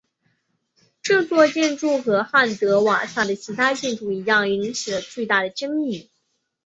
[1.03, 6.09] 这座建筑和汉德瓦萨的其他建筑一样引起了巨大的争议。